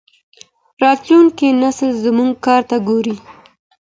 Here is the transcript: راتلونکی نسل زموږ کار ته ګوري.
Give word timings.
راتلونکی 0.83 1.47
نسل 1.61 1.89
زموږ 2.03 2.31
کار 2.45 2.61
ته 2.69 2.77
ګوري. 2.87 3.15